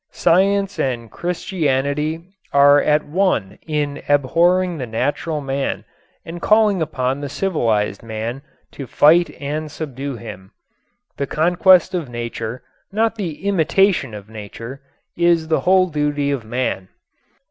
[0.09, 5.85] Science and Christianity are at one in abhorring the natural man
[6.25, 8.41] and calling upon the civilized man
[8.71, 10.49] to fight and subdue him.
[11.17, 14.81] The conquest of nature, not the imitation of nature,
[15.15, 16.87] is the whole duty of man.